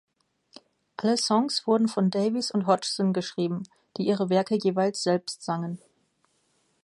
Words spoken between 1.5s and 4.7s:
wurden von Davies und Hodgson geschrieben, die ihre Werke